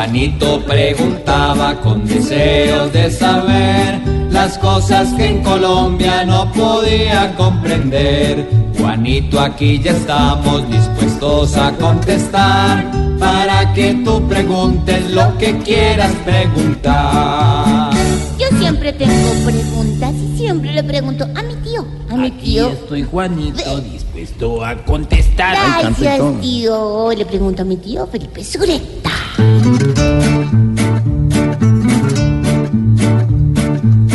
[0.00, 4.00] Juanito preguntaba con deseos de saber
[4.30, 8.48] las cosas que en Colombia no podía comprender.
[8.78, 17.90] Juanito, aquí ya estamos dispuestos a contestar para que tú preguntes lo que quieras preguntar.
[18.38, 22.70] Yo siempre tengo preguntas y siempre le pregunto a mi tío, a mi Aquí tío.
[22.70, 25.58] estoy, Juanito, dispuesto a contestar.
[25.82, 27.12] Gracias, tío.
[27.12, 28.99] Le pregunto a mi tío Felipe Zureta.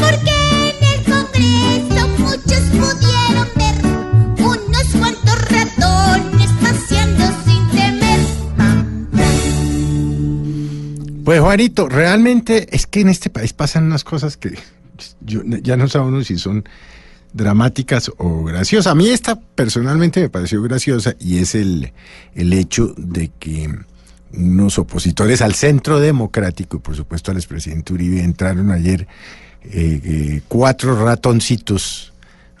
[0.00, 0.34] Porque
[0.68, 3.76] en el Congreso muchos pudieron ver
[4.38, 8.20] unos cuantos ratones paseando sin temer.
[11.24, 14.58] Pues Juanito, realmente es que en este país pasan unas cosas que
[15.20, 16.64] yo, ya no sabemos si son
[17.32, 18.90] dramáticas o graciosas.
[18.90, 21.92] A mí esta personalmente me pareció graciosa y es el,
[22.34, 23.70] el hecho de que
[24.36, 29.06] unos opositores al centro democrático, y por supuesto al expresidente Uribe, entraron ayer
[29.64, 32.12] eh, eh, cuatro ratoncitos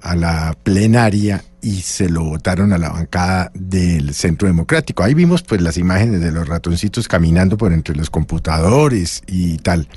[0.00, 5.02] a la plenaria y se lo votaron a la bancada del Centro Democrático.
[5.02, 9.88] Ahí vimos pues las imágenes de los ratoncitos caminando por entre los computadores y tal.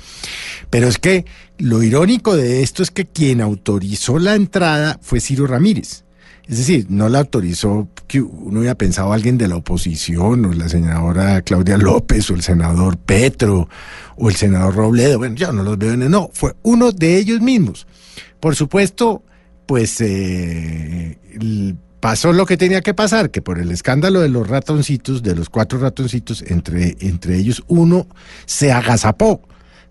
[0.70, 1.24] Pero es que
[1.58, 6.04] lo irónico de esto es que quien autorizó la entrada fue Ciro Ramírez.
[6.52, 10.68] Es decir, no la autorizó que uno hubiera pensado alguien de la oposición, o la
[10.68, 13.70] senadora Claudia López, o el senador Petro,
[14.18, 15.16] o el senador Robledo.
[15.16, 16.10] Bueno, ya no los veo en el...
[16.10, 17.86] No, fue uno de ellos mismos.
[18.38, 19.22] Por supuesto,
[19.64, 21.16] pues eh,
[22.00, 25.48] pasó lo que tenía que pasar, que por el escándalo de los ratoncitos, de los
[25.48, 28.06] cuatro ratoncitos, entre, entre ellos uno
[28.44, 29.40] se agazapó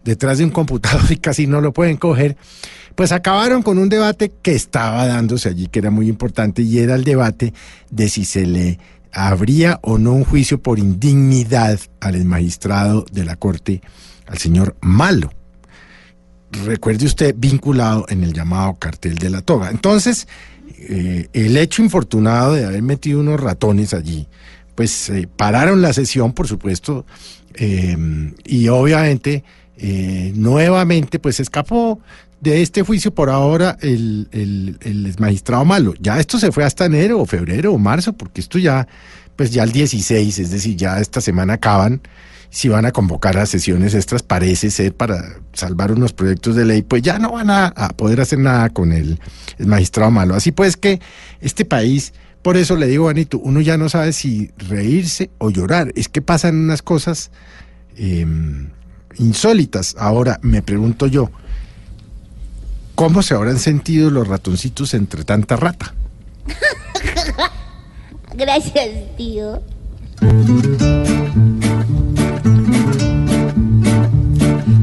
[0.03, 2.37] detrás de un computador y casi no lo pueden coger,
[2.95, 6.95] pues acabaron con un debate que estaba dándose allí, que era muy importante, y era
[6.95, 7.53] el debate
[7.89, 8.79] de si se le
[9.13, 13.81] habría o no un juicio por indignidad al magistrado de la Corte,
[14.27, 15.31] al señor Malo
[16.65, 19.69] recuerde usted, vinculado en el llamado cartel de la toga.
[19.69, 20.27] Entonces,
[20.77, 24.27] eh, el hecho infortunado de haber metido unos ratones allí,
[24.75, 27.05] pues eh, pararon la sesión, por supuesto,
[27.55, 27.97] eh,
[28.45, 29.43] y obviamente,
[29.83, 31.99] eh, nuevamente, pues escapó
[32.39, 35.95] de este juicio por ahora el, el, el magistrado malo.
[35.99, 38.87] Ya esto se fue hasta enero o febrero o marzo, porque esto ya,
[39.35, 42.01] pues ya el 16, es decir, ya esta semana acaban
[42.51, 46.83] si van a convocar a sesiones extras, parece ser para salvar unos proyectos de ley,
[46.83, 49.19] pues ya no van a, poder hacer nada con el,
[49.57, 50.35] el, magistrado malo.
[50.35, 50.99] Así pues que
[51.39, 52.13] este país,
[52.43, 55.91] por eso le digo, Anito, uno ya no sabe si reírse o llorar.
[55.95, 57.31] Es que pasan unas cosas
[57.95, 58.27] eh,
[59.17, 59.95] insólitas.
[59.97, 61.31] Ahora me pregunto yo,
[62.95, 65.93] ¿cómo se habrán sentido los ratoncitos entre tanta rata?
[68.33, 69.61] Gracias, tío.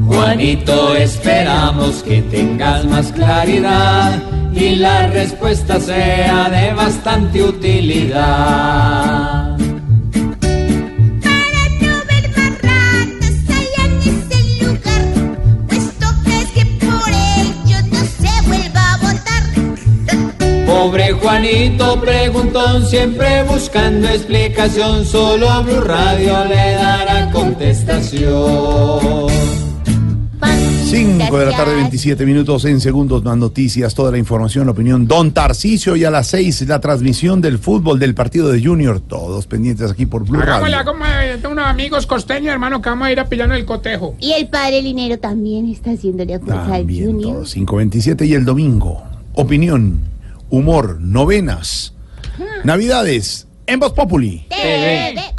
[0.06, 4.22] Juanito, esperamos que tengas más claridad
[4.52, 9.47] y la respuesta sea de bastante utilidad.
[20.78, 29.26] Pobre Juanito preguntón, siempre buscando explicación, solo Blue Radio le dará contestación.
[30.84, 35.08] 5 de la tarde, 27 minutos en segundos, más noticias, toda la información, la opinión.
[35.08, 39.00] Don Tarcicio y a las 6 la transmisión del fútbol del partido de Junior.
[39.00, 40.92] Todos pendientes aquí por Blue Hagámosle, Radio.
[40.92, 44.14] hagámosle, unos amigos costeños, hermano, que vamos a ir a pillarnos el cotejo.
[44.20, 47.32] Y el padre Linero también está haciéndole fuerza al Junior.
[47.32, 49.02] todos, 527 y el domingo.
[49.34, 50.00] Opinión,
[50.50, 51.94] humor, novenas,
[52.64, 54.46] navidades, en Voz Populi.
[54.48, 55.37] TV.